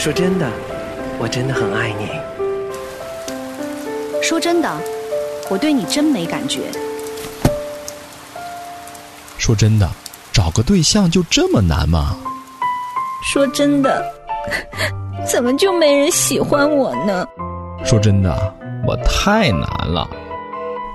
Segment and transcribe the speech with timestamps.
[0.00, 0.48] 说真的，
[1.18, 2.08] 我真的很爱你。
[4.22, 4.74] 说真的，
[5.50, 6.62] 我对你真没感觉。
[9.36, 9.86] 说真的，
[10.32, 12.16] 找个对象就这么难吗？
[13.30, 14.02] 说真的，
[15.30, 17.26] 怎么就没人喜欢我呢？
[17.84, 18.54] 说真的，
[18.86, 20.08] 我太难了。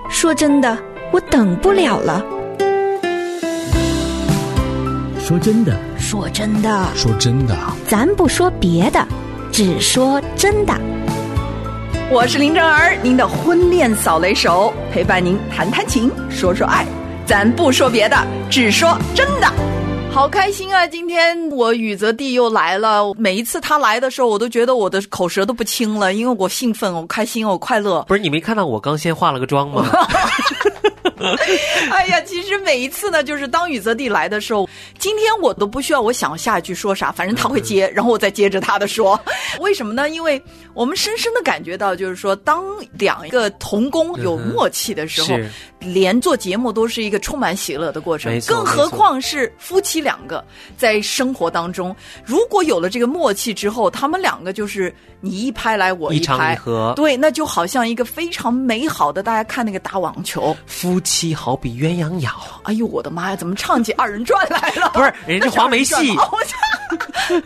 [0.09, 0.75] 说真的，
[1.11, 2.25] 我等不了了。
[5.27, 9.03] 说真的，说真的，说真的，咱不说别的，
[9.51, 10.73] 只说真的。
[12.11, 16.85] 我是林正儿，您的婚恋扫雷手，陪伴您谈谈情，说说爱。
[17.25, 18.15] 咱不说别的，
[18.51, 19.51] 只说真的。
[20.11, 20.85] 好开心啊！
[20.85, 23.11] 今天我雨泽弟又来了。
[23.17, 28.03] 每一次他来的时候，我都觉得我的口舌都不清了，因为我兴奋，我开心，我快乐。
[28.03, 29.83] 不是你没看到我刚先化了个妆吗？
[31.91, 39.19] 哎呀，其实每一次呢，就是当雨泽弟来的时候，今天我都不需要我想下一句说啥，反正他会接，然后我再接着他的说。
[39.59, 40.09] 为什么呢？
[40.09, 40.41] 因为
[40.73, 45.39] 我们深深的感觉到，就是说，当两个同工有默契的时候，
[45.79, 48.39] 连做节目都是一个充满喜乐的过程。
[48.41, 50.43] 更何况是夫妻两个
[50.77, 51.95] 在生活当中，
[52.25, 56.55] 如果有了这个默契之后，他们两个就是你一拍来我一拍，
[56.95, 59.23] 对，那就好像一个非常美好的。
[59.23, 62.31] 大家看那个打网球，夫妻好比鸳鸯鸟。
[62.63, 64.91] 哎呦，我的妈呀，怎么唱起二人转来了？
[64.93, 65.93] 不是， 人家黄梅戏。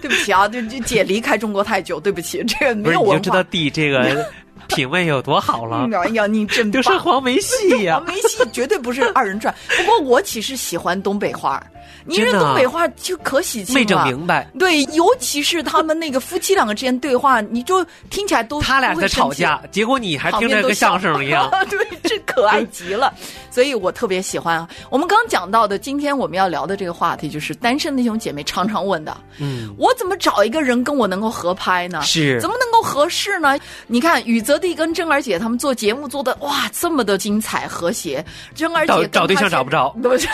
[0.02, 3.14] 对不起啊，就，姐离开中国太久，对不起，这个没有我。
[3.14, 4.25] 你就知道弟这个
[4.69, 5.87] 品味有多好了。
[6.03, 9.53] 哎呀，你真就是黄梅戏呀，黄梅戏绝对不是二人转。
[9.77, 11.61] 不过我其实喜欢东北话。
[12.05, 14.49] 你这东北话就可喜庆了，没整明白。
[14.57, 21.51] 对，尤其是他们那个夫妻两个之间对话，你就听起来都他俩在吵架，结果你还听着跟相声一样。
[21.69, 23.13] 对，这可爱极了，
[23.50, 24.67] 所以我特别喜欢。
[24.89, 32.02] 我们刚讲到的，今天我们要聊的这个话题，就是单身弟兄姐妹常常问的：嗯，我怎么找一个人跟我能够合拍呢？
[32.02, 33.58] 是，怎么能够合适呢？
[33.88, 38.23] 你看雨泽弟跟真儿姐他们做节目做的哇，这么的精彩和谐。
[38.54, 40.27] 真儿姐找对象找不着，对不对？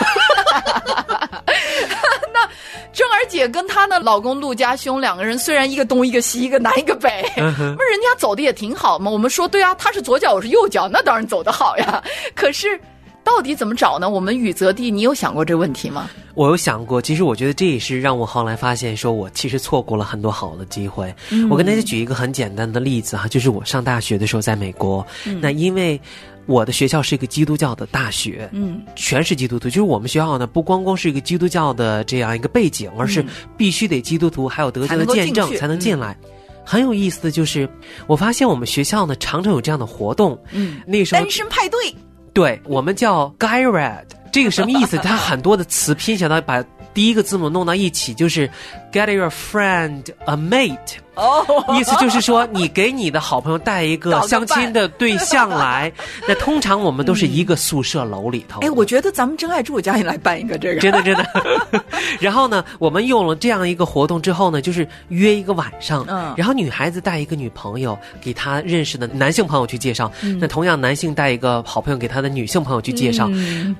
[2.32, 2.48] 那
[2.92, 9.10] 珍儿姐跟她的老公陆家兄两个人，虽然一个东一个西，一个南一个北，那人家走的也挺好嘛。
[9.10, 12.02] 我们说对啊，他是左脚，我是右脚，那当然走得好呀。
[12.34, 12.78] 可是
[13.26, 14.08] 到底怎么找呢？
[14.08, 16.08] 我们雨泽地，你有想过这问题吗？
[16.34, 21.12] 我有想过，其实我觉得这也是让我后来发现，说我其实错过了很多好的机会。
[21.50, 25.04] 我跟大家举一个很简单的例子哈，就是我上大学的时候在美国，
[25.40, 26.00] 那因为。
[26.48, 29.68] 我的学校是一个基督教的大学，嗯，全是基督徒。
[29.68, 33.26] 就是我们学校呢，不光光是一个基督教的这样一个背景，而是
[33.56, 36.16] 必须得基督徒还有得救的见证才能进来。
[36.64, 37.68] 很有意思的就是，
[38.06, 41.92] 我发现我们学校呢常常有这样的活动，嗯，那时候单身派对，
[42.36, 44.98] 对我们叫 Guy Red，这个什么意思？
[44.98, 48.46] 它很多的词拼写到把第一个字母弄到一起，就是
[48.96, 51.00] Get your friend a mate。
[51.16, 51.42] 哦，
[51.78, 55.90] 意思就是说，你给你的好朋友带一个相亲的对象来，
[56.28, 58.60] 那通常我们都是一个宿舍楼里头。
[58.60, 61.26] 哎，我觉得咱们真爱住家也来办一个这个，真的真的。
[62.20, 73.26] 然后呢，我们用了这样一个活动之后呢，就是约一个晚上，嗯，然后女孩子带一个女朋友给她认识的男性朋友去介绍，那同样男性带一个好朋友给他的女性朋友去介绍，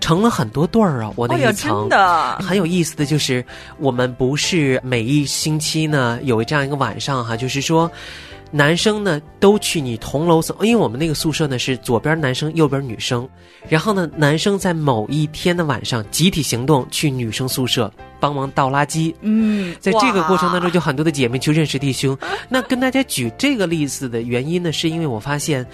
[0.00, 1.12] 成了很多对儿啊。
[1.16, 3.44] 我那一层的很有意思的就是，
[3.78, 7.24] 我们不是每一星期呢有这样一个晚上。
[7.24, 7.90] 哈，就是说，
[8.50, 13.28] 男生呢都去你同楼层，因为我们那个宿舍呢是左边男生，右边女生。
[13.68, 19.12] 然后呢，男生在某一天的晚上集体行动去女生宿舍帮忙倒垃圾。
[19.22, 22.16] 嗯，在这个过程当中，就很多的姐妹去认识弟兄。
[22.48, 25.66] 那跟大家举这个例子的原因呢，是因为我发现，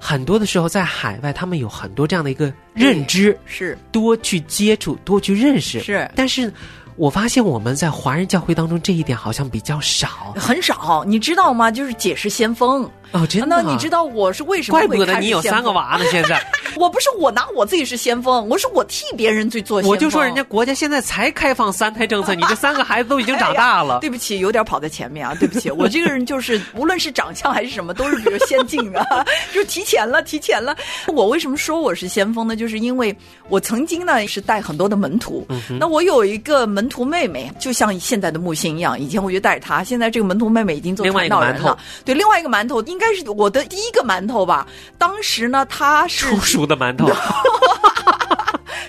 [0.00, 6.52] 很多的时候在海外，他们有很多这样的一个认知，是多去接触，多去认识，是，但是。
[6.98, 11.70] 我发现我们在华人教会当中这一点好像比较少，很少，你知道吗？
[11.70, 12.90] 就是解释先锋。
[13.12, 13.62] 哦，真的？
[13.62, 14.78] 那你知道我是为什么？
[14.78, 16.04] 怪不得你有三个娃呢！
[16.10, 16.40] 现在
[16.76, 19.90] 我不是我拿我自己是先锋，我是我替别人去做先锋。
[19.90, 23.98] 我就说人家国家现在才开放三胎政策，你这三个孩子都已经长大了。
[24.02, 25.34] 对不起，有点跑在前面啊！
[25.40, 30.76] 对不起，我这个人就是无论是长相还是什么，都是比较先进的， 就提前了，提前了。
[31.08, 32.54] 我为什么说我是先锋呢？
[32.54, 33.16] 就是因为
[33.48, 35.46] 我曾经呢是带很多的门徒，
[35.80, 41.76] 那我有一个门徒妹妹，就像现在的木星一样，以前我就带着她，现在这个门徒妹妹已经做传道人了。
[42.04, 42.82] 对，另外一个馒头。
[42.88, 44.66] 应该是我的第一个馒头吧。
[44.98, 47.08] 当时呢，他是出熟的馒头。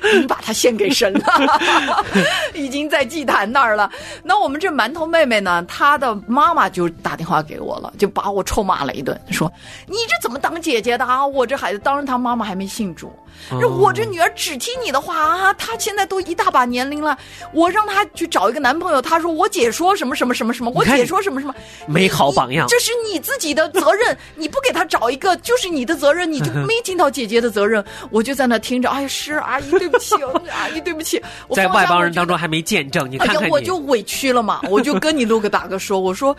[0.09, 2.03] 已经把它献给神了，
[2.53, 3.89] 已经在祭坛那儿了。
[4.23, 9.51] 那我们这馒头妹妹呢，她的妈妈就打电话给我了，就把我臭骂了一顿，说
[9.87, 11.25] 你这怎么当姐姐的啊？
[11.25, 13.11] 我这孩子，当然她妈妈还没信主，
[13.51, 17.17] 哦我这女儿只听你的话啊，她现在都一大把年龄了，
[17.53, 21.53] 我让她去找一个男朋友，她说我姐说什么什么什么什么，我姐说什么什么，
[21.87, 27.83] 没好榜样这是你自己的责任，你不给她找一个就是你的责任，你就 没尽到姐姐的责任。
[28.11, 30.15] 我就在那听着，哎呀，是阿姨对不起，
[30.51, 36.35] 阿姨对不起，我在外邦人当中还没见证，你看看，你，我就委屈了嘛，我就跟你陆个大哥说，我说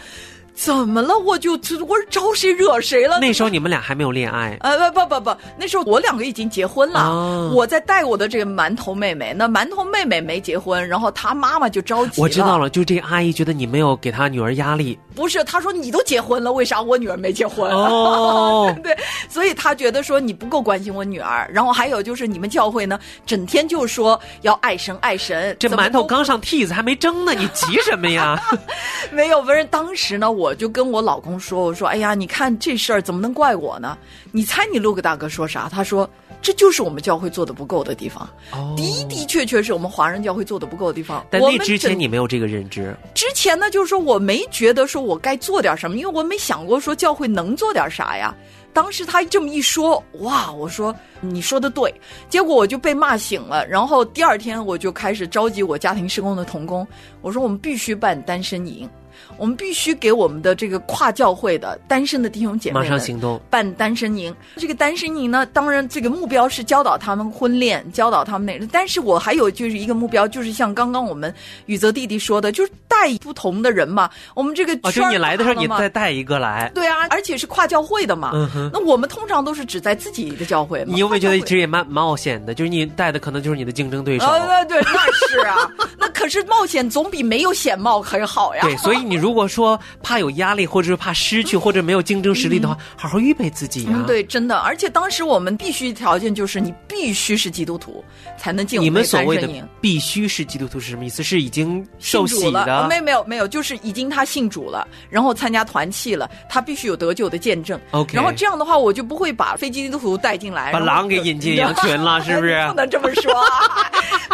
[0.61, 1.17] 怎么了？
[1.19, 1.53] 我就
[1.89, 3.19] 我是招谁惹谁了？
[3.19, 17.71] 那时候你们俩还没有恋爱，呃不不不不，那时候我两个已经结婚了，哦我在带我的这个馒头妹妹，那馒头妹妹没结婚，然后她妈妈就着急我知道了，就这个阿姨觉得你没有给她女儿压力，不是，她说你都结婚了，为啥我女儿没结婚？
[17.71, 18.95] 哦 对，
[19.31, 28.39] 所以她觉得说你不够关心我女儿，然后还有就是你们教会呢，整天就说要爱神爱神，这馒头刚上屉子还没蒸呢，你急什么呀？
[29.11, 33.97] 没有，不是当时呢，我就跟我老公说，我说，哎呀，你看这事儿怎么能怪我呢？
[34.33, 35.69] 你猜你陆个大哥说啥？
[35.69, 36.09] 他说
[36.43, 41.25] 这就是我们教会做的不够的地方，哦的的确确是我们华人教会做的不够的地方。
[41.31, 48.35] 但那之前你没有这个认知，之前呢，就是说我没觉得说我该做点什么，因为我没想过说教会能做点啥呀。
[48.73, 51.93] 当时他这么一说，哇，我说你说的对，
[52.29, 53.67] 结果我就被骂醒了。
[53.67, 56.87] 然后第二天我就开始召集我家庭施工的童工，
[57.21, 58.89] 我说我们必须办单身营，
[59.37, 63.41] 我们必须给我们的这个跨教会的单身的弟兄姐妹马上行动。
[63.49, 64.35] 办单身营。
[64.57, 71.33] 这个单身营呢，当然这个目标是教导他们婚恋，教导他们那，但是我还有就是一个目标，就是像刚刚我们
[71.67, 74.11] 宇泽弟弟说的，就是带不同的人嘛。
[74.35, 76.71] 我们这个哦，圈儿就你来的时候，你再带一个来。
[76.75, 78.31] 对啊，而且是跨教会的嘛。
[78.35, 80.93] 嗯哼那我们通常都是只在自己一个教会嘛。
[80.93, 82.55] 你有没有觉得其实也蛮蛮冒险的？
[82.55, 84.27] 就是你带的可能就是你的竞争对手。
[84.27, 85.57] 啊，对，那是啊，
[85.99, 88.63] 那可是冒险总比没有险冒很好呀。
[88.63, 98.05] 对，所以你如果说怕有压力，或者是怕失去，或者没有竞争实力的话，好好预备自己呀、嗯，对，真的，而且当时我们必须条件就是你必须是基督徒
[98.39, 99.51] 才能进我你们所谓的。
[99.81, 101.23] 必须是基督徒是什么意思？
[101.25, 102.87] 是已经受洗的？
[102.89, 107.81] 没有没有没有，就是已经他信主了，然后参加团契了，他必须有得救的见证。
[107.91, 112.65] OK 然后这样的话，我就不会把非基督徒带进来，把狼给引进羊群了，是不是？
[112.69, 113.33] 不能这么说，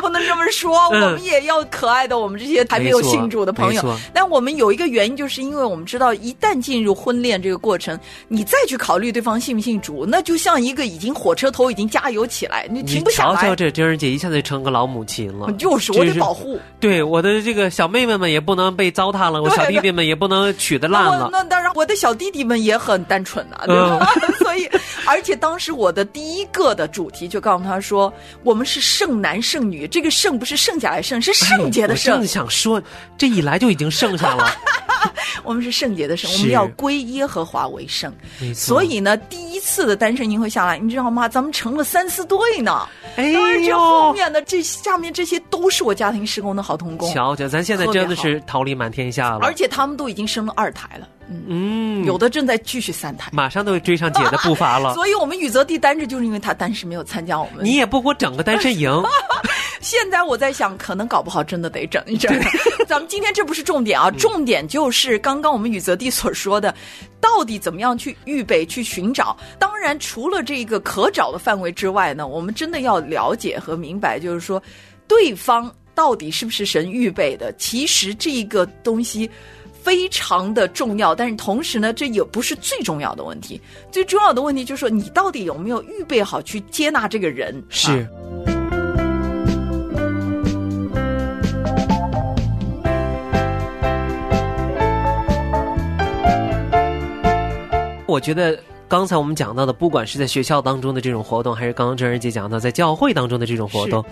[0.06, 0.76] 不能这么说。
[0.92, 3.82] 嗯我们也要可爱的我们这些还没有信主的朋友。
[4.12, 7.98] 但我们有一个原因，就是因为我们知道，一旦进入婚恋这个过程，
[8.28, 13.34] 你再去考虑对方信不信主，那就像一个已经火车头已经加油起来，你你停不下来。
[13.40, 16.58] 瞧瞧这真儿姐一下子就成个老母亲了，就是我得保护。
[16.78, 21.28] 对我的这个小妹妹们也不能被糟蹋了，我对小弟弟们也不能娶的烂我了。
[21.32, 24.06] 那当然，我的小弟弟们也很单纯啊、对吧？
[24.38, 24.68] 所以，
[25.06, 28.12] 而且当时我的第一个的主题就告诉他说，
[28.42, 32.28] 我们是剩男剩女，这个圣不是剩下来圣，是圣洁的圣哎我正。
[32.28, 32.82] 想说，
[33.16, 34.46] 这一来就已经剩下了，
[35.42, 38.12] 我们是圣洁的圣，我们要归耶和华为圣。
[38.54, 41.26] 所以呢，第一次的单身营会下来，你知道吗？
[41.26, 42.86] 咱们成了三四对呢。
[43.16, 53.30] 哎当然，这后，面的这下面这些都是我家庭施工的好童工，瞧瞧，咱现在真的是桃李满天下了，而且他们都已经生了二胎了，嗯，嗯，有的正在继续三胎。
[53.32, 54.94] 马上都追上姐的步伐了。
[54.96, 57.64] 所以，我们宇泽地单着，就是因为他当时没有参加我们。
[57.64, 58.90] 你也不给我整个单身营，
[59.80, 62.32] 现在我在想，可能搞不好真的得整一整。
[62.86, 66.74] 咱们今天这不是重点啊，重点就是刚刚我们宇泽地所说的，
[67.20, 69.36] 到底怎么样去预备、去寻找。
[69.58, 74.62] 当然，除了这个可找的范围之外呢，我们真的要了解和明白，就是说
[75.08, 77.52] 对方到底是不是神预备的。
[77.58, 79.28] 其实这个东西。
[79.86, 83.60] 非常的重要，但是同时呢，这也不是最重要的问题。
[83.92, 87.54] 最重要的问题就是说，你到底有没有预备好去接纳这个人？
[87.56, 88.08] 啊是。
[98.08, 104.04] 我觉得刚才我们讲到的，不管是在学校当中的这种活动，还是刚刚郑儿姐讲到在教会当中的这种活动，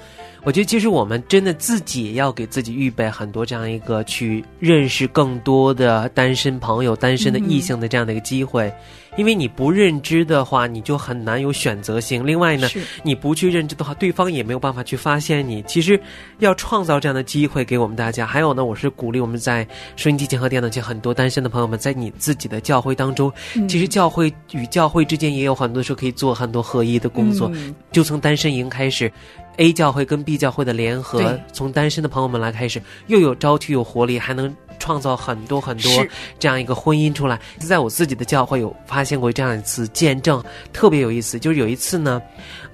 [0.42, 8.72] 我觉得其实我们真的自己也要给自己预备很多这样一个去认识更多的单身朋友、单身的异性的这样的一个机会。
[9.16, 12.26] 因为你不认知的话，你就很难有选择性。
[12.26, 12.68] 另外呢，
[13.02, 15.62] 你不去认知的话，对方也没有办法去发现你。
[15.62, 16.00] 其实
[16.38, 18.26] 要创造这样的机会给我们大家。
[18.26, 19.66] 还有呢，我是鼓励我们在
[19.96, 23.32] 收音机前和电脑前很多单身的朋友们，在你自己的教会当中，
[23.68, 27.50] 其实教会与教会之间也有很多时候可以做很多合一的工作。
[27.54, 29.10] 嗯就从单身营开始
[29.58, 34.52] ，A 教会跟 B 教会的联合，从单身的朋友们来开始，又有朝气有活力，还能
[34.84, 35.90] 创造很多很多
[36.38, 37.40] 这样一个婚姻出来。
[37.58, 41.38] 在我自己的教会有发现过这样一次见证，特别有意思。
[41.38, 42.20] 就是有一次呢，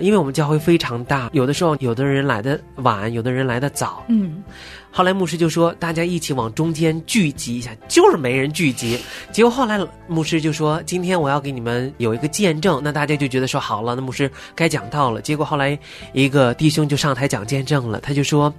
[0.01, 4.43] 因为我们教会非常大，有的时候有的人来的晚，有的人来的早，嗯，
[4.93, 8.99] 后来牧师就说，大家一起往中间聚集一下，就是没人聚集。
[9.33, 9.79] 结果后来
[10.09, 15.21] 牧师就说，今天我要给你们有一个见证，那大家就觉得说好了，那牧师该讲道了。
[15.21, 15.79] 结果后来
[16.13, 18.53] 一个弟兄就上台讲见证了，他就说，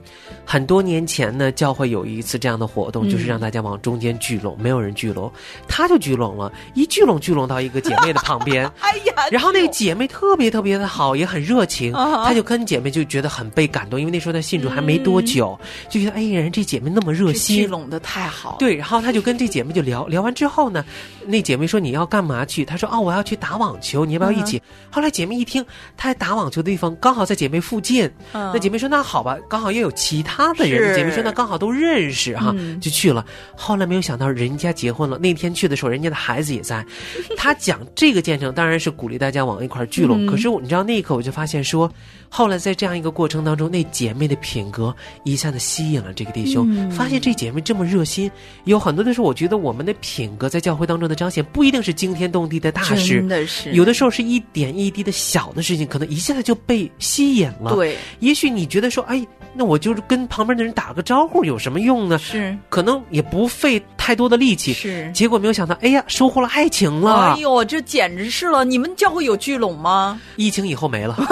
[0.46, 5.32] 很多年前呢，教会有一次这样的活动，就是让大家往中间聚拢，没有人聚拢，
[5.68, 8.66] 他就聚拢了，一聚拢聚拢到一个姐妹的旁边。
[8.80, 15.60] 哎呀， 然后那个姐妹特别特别的好，也很热情，啊她就跟姐妹就觉得很被感动，因为那时候她信主还没多久，
[15.90, 17.70] 就觉得哎呀，人这姐妹那么热心聚心。
[17.70, 20.86] 拢的太好，对，然后她就跟这姐妹就聊聊完之后呢，
[21.25, 22.63] 那姐妹说你要干嘛去？
[22.63, 24.62] 她说哦，我要去打网球，你要不要一起？
[24.90, 25.66] 后来姐妹一听，
[25.98, 33.25] 她在打网球的地方刚好在姐妹附近，嗯那姐妹说那好吧，刚好也有其他的人，是姐妹说那刚好都认识哈，嗯就去了。
[33.56, 36.86] 后来没有想到人家结婚了，那天去的时候，人家的孩子也在。
[37.38, 41.92] 他讲这个见证当然是鼓励大家往一块聚拢，嗯可是你知道那一刻我就发现说，
[42.30, 48.30] 后来在这样一个过程当中，那姐妹的品格一下子吸引了这个弟兄，嗯发现这姐妹这么热心，
[48.65, 53.27] 有很多的时候，我觉得我们的品格在教会当中的彰显不一定是惊天动地的大事真。
[53.27, 62.18] 的是有的时候是一点一滴的小的事情，可能一下子就被吸引了。，对也许你觉得说，哎，那我就是跟旁边的人打个招呼有什么用呢？
[62.20, 64.74] 是可能也不费太多的力气。
[64.74, 65.12] 是。
[65.13, 67.34] 结果没有想到，哎呀，收获了爱情了。
[67.34, 68.63] 哎呦，这简直是了！
[68.63, 70.20] 你们教会有聚拢吗？
[70.36, 71.18] 疫情以后没了。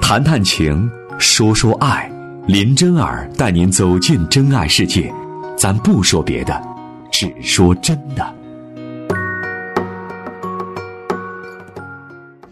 [0.00, 0.90] 谈谈情，
[1.24, 2.08] 说说爱，
[2.46, 5.12] 林真儿带您走进真爱世界。
[5.56, 6.62] 咱不说别的，
[7.10, 8.34] 只说真的。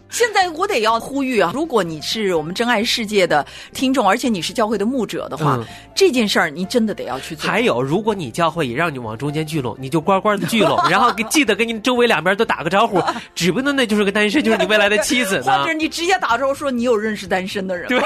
[0.09, 1.51] 现在我得要呼吁啊！
[1.53, 5.65] 如果你是我们真爱世界的听众，而且你是教会的牧者的话，嗯
[5.95, 7.49] 这件事儿你真的得要去做。
[7.49, 13.01] 还有，如果你教会也让你往中间聚拢，你就乖乖的聚拢， 然后给记得跟你周围两边都打个招呼，
[13.35, 15.73] 指不定那就是个单身，就是你未来的妻子呢或者。
[15.73, 18.01] 你直接打招呼说你有认识单身的人 对？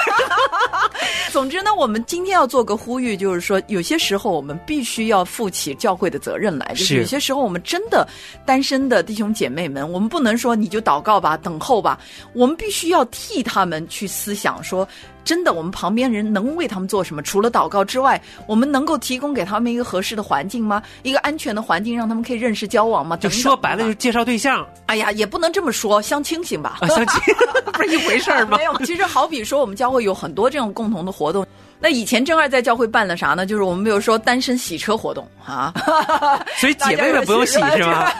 [1.32, 6.68] 总之呢，我们今天要做个呼吁，就是说，有些时候我们必须要负起教会的责任来。
[6.70, 8.08] 就是是有些时候我们真的
[8.46, 12.00] 单身的弟兄姐妹们，我们不能说你就祷告吧，等候吧，
[12.34, 14.88] 我们必须要替他们去思想说。
[15.28, 17.22] 真的，我们旁边人能为他们做什么？
[17.22, 20.82] 除了祷告之外，我们能够提供给他们一个合适的环境吗？
[21.04, 23.18] 一个安全的环境，让他们可以认识交往吗？
[23.18, 26.78] 就说白了，就是介绍对象哎呀，也不能这么说，相亲行吧？
[26.80, 27.22] 啊，相亲
[27.74, 28.64] 不是一回事儿吗 没？
[28.64, 31.46] 有，其实好比说，我们教会有很多这种共同的活动。
[31.80, 33.46] 那以前正二在教会办了啥呢？
[33.46, 35.72] 就是我们比如说单身洗车活动啊，
[36.58, 38.12] 所以姐妹们不用洗是吗？？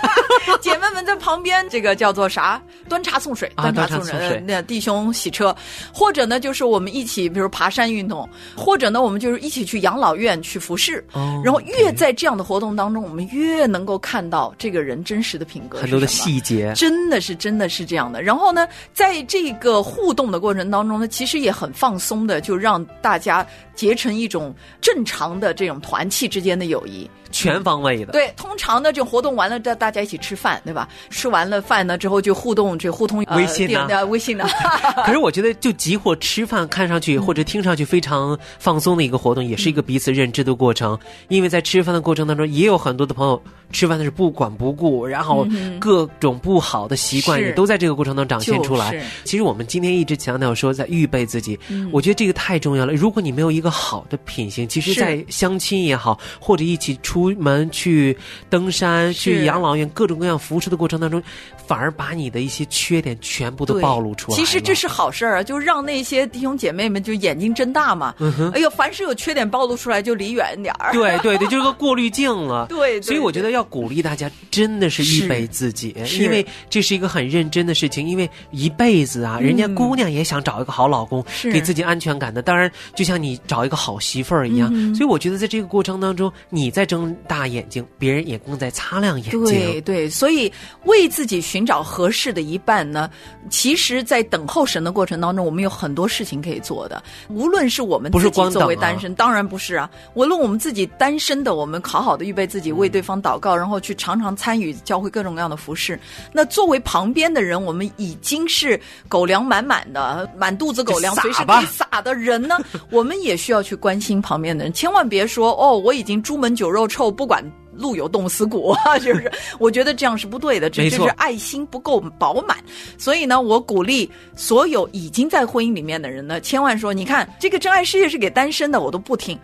[0.62, 2.62] 姐妹们在旁边，这个叫做啥？
[2.88, 5.56] 端茶送水，啊端茶送水呃那弟兄洗车，
[5.92, 11.04] 或者呢，就是我们一起，比如爬山运动，或者呢，我们就是一起去养老院去服侍。
[11.14, 18.22] 哦然后越在这样的活动当中，我们越能够看到这个人真实的品格很多的细节，真的是真的是这样的。
[18.22, 27.10] 然后呢，在这个互动的过程当中呢，其实也很放松的，就让大家结成一种正常的这种团契之间的友谊。
[27.32, 28.12] 全方位的。
[28.12, 30.88] 对，通常呢，这活动完了，大大家一起吃饭，对吧？
[31.10, 34.46] 吃完了饭呢之后就互动，这互通呃微信呢微信呢，
[35.06, 40.98] 可是我觉得， 就集火吃饭，看上去或者听上去非常放松的一个活动，也是一个彼此认知的过程。
[41.28, 45.48] 因为在吃饭的过程当中，也有很多的朋友吃饭的是不管不顾，然后
[45.80, 48.92] 各种不好的习惯是也都在这个过程当中展现出来。
[48.92, 51.60] 就是其实我们今天一直强调说，在预备自己，
[51.92, 52.94] 我觉得这个太重要了。
[52.94, 58.18] 如果你没有一个好的品行，其实，在相亲也好，或者一起出门去
[58.50, 61.22] 登山、去养老院各种各样扶持的过程当中，
[61.68, 64.38] 反而把你的一些缺点全部都暴露出来。
[64.38, 68.16] 其实这是好事儿啊，就让那些弟兄姐妹们就眼睛睁大嘛。
[68.54, 70.94] 哎呦，凡是有缺点暴露出来，就离远点儿。
[70.94, 72.66] 对对对，就是个过滤镜了。
[72.70, 78.08] 对对所以我觉得要鼓励大家，真的是预备自己，因为这是一个很认真的事情。
[78.08, 82.42] 因为一辈子啊，人家姑娘也想找一个好老公，嗯给自己安全感的。
[82.42, 84.70] 当然，就像你找一个好媳妇儿一样。
[84.72, 89.44] 嗯所以我觉得在这个过程当中，你在睁大眼睛，别人也更在擦亮眼睛。
[89.44, 90.52] 对对，所以
[90.86, 93.10] 为自己寻找合适的一半呢，
[93.50, 97.02] 其实，在等候神的过程当中，我们有很多事情可以做的。
[97.30, 99.90] 无论是我们不是自己作光等啊为单身，当然不是啊。
[100.16, 106.00] 无论我们自己单身的，我们好好的预备自己，为对方祷告，然后去常常参与教会各种各样的服饰。
[106.34, 112.58] 那作为旁边的人，我们已经是狗粮满满的，满肚子狗粮，随时可以撒的人呢，
[112.92, 122.58] 我们也需要去关心旁边的人，千万别说哦，我已经朱门酒肉臭，不管路有冻死骨啊， 就是我觉得这样是不对的，这没错这是爱心不够饱满。
[122.98, 129.38] 所以呢，我鼓励所有已经在婚姻里面的人呢，千万说，你看这个真爱世界是给单身的，我都不听。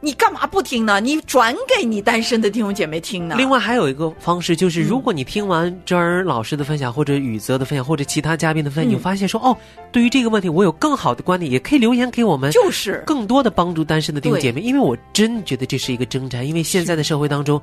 [0.00, 1.00] 你干嘛不听呢？
[1.00, 3.34] 你转给你单身的弟兄姐妹听呢？
[3.36, 9.56] 另外还有一个方式，就是嗯如果你听完真儿老师的分享，或者宇泽的分享，或者其他嘉宾的分享，嗯你发现说哦，
[9.90, 14.60] 对于这个问题我有更好的观点，也可以留言给我们，就是更多的帮助单身的弟兄姐妹。
[14.60, 17.60] 因为我真觉得这是一个挣扎，因为现在的社会当中。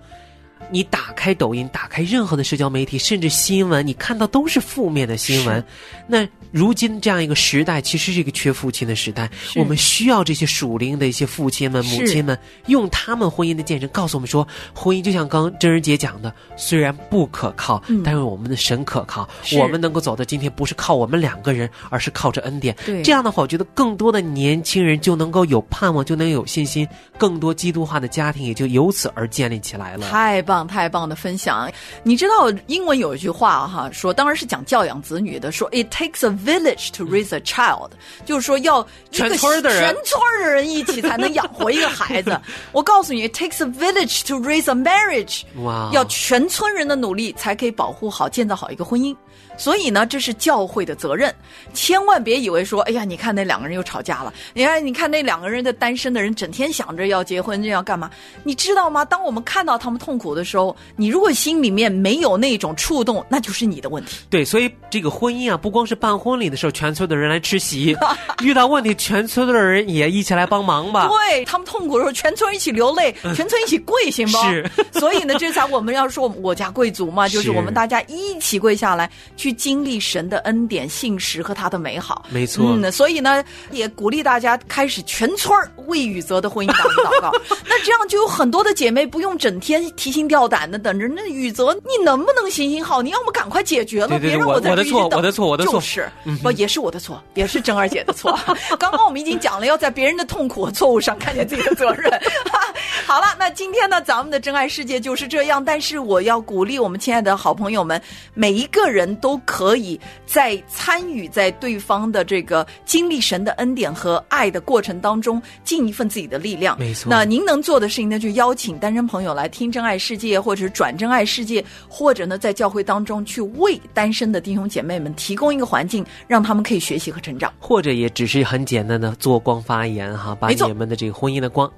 [0.72, 5.64] 你打开抖音，打开任何的社交媒体，甚至新闻，你看到都是负面的新闻。
[6.08, 9.30] 那如今这样一个时代，其实是一个缺父亲的时代。
[9.56, 19.28] 我们需要这些属灵的一些父亲们、母亲们，用他们婚姻的见证告诉我们说，婚姻就像刚刚真人姐讲的，虽然不可靠，嗯但是我们的神可靠。
[19.58, 22.76] 我们能够走到今天，不是靠我们两个人，而是靠着恩典。
[22.86, 30.10] 对这样的话，我觉得更多的年轻人就能够有盼望，就能有信心，更多基督化的家庭也就由此而建立起来了。
[30.10, 31.72] 太棒太棒的分享！
[32.04, 37.90] 你知道英文有一句话哈，说当然是讲教养子女的，说 It takes a village to raise a child，、
[38.26, 42.40] 就是说要全村儿的人全村儿的人一起才能养活一个孩子。
[42.72, 49.16] 我告诉你，It takes a village to raise a marriage，哇要全村人的努力才可以保护好、建造好一个婚姻。
[49.56, 51.34] 所以呢，这是教会的责任，
[51.74, 58.10] 千万别以为说，哎呀，你看那两个人又吵架了，你看，你看那两个人的单身的人整天想着要结婚，这要干嘛？
[58.44, 59.06] 你知道吗？
[59.06, 64.18] 当我们看到他们痛苦的时候，你如果心里面没有那种触动，那就是你的问题。
[64.30, 67.96] 对，所以这个婚姻啊，不光是办婚礼的时候，全村的人来吃席，
[68.44, 71.08] 遇到问题，全村的人也一起来帮忙吧。
[71.08, 74.38] 对他们痛苦的时候，全村一起流泪，全村一起跪，行不？
[74.50, 74.70] 是。
[74.94, 82.26] 所以呢，这才我们要说我家贵族嘛，就是是我们大家一起跪下来，去经历神的恩典、信实和他的美好。
[82.30, 87.32] 没错嗯，所以呢，也鼓励大家开始全村儿为雨泽的婚姻打祷告。
[87.68, 91.08] 那这样就有很多的姐妹不用整天提心吊胆的等着。
[91.08, 93.02] 那雨泽，你能不能行行好？
[93.02, 96.10] 你要么赶快解决了，对对对别让我我的这一直等错我的错我的错就是，
[96.42, 98.38] 不也是我的错，也是真儿姐的错。
[98.80, 102.12] 刚刚我们已经讲了，要在别人的痛苦和错误上看见自己的责任。
[103.06, 105.64] 好了，那今天呢，咱们的真爱世界就是这样。
[105.64, 108.02] 但是我要鼓励我们亲爱的好朋友们，
[108.34, 116.78] 每一个人都可以在参与在对方的这个经历神的恩典和爱的过程当中，尽一份自己的力量。
[116.80, 127.52] 没错那您能做的事情呢，就邀请单身朋友来听真爱世界，或者是转真爱世界，或者呢，在教会当中去为单身的弟兄姐妹们提供一个环境，让他们可以学习和成长。
[127.60, 131.72] 或者也只是很简单的做光发言哈，把你们的这个婚姻的光，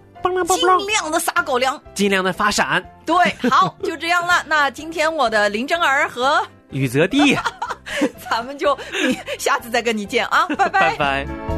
[0.47, 1.79] 尽，量的撒狗粮。
[1.93, 2.83] 尽量的发闪。
[3.05, 3.15] 对，
[3.49, 4.43] 好，就这样了。
[4.47, 6.41] 那今天我的林真儿和
[6.75, 7.35] 宇泽弟，
[8.29, 8.77] 咱们就
[9.40, 11.54] 下次再跟你见啊，拜拜拜拜。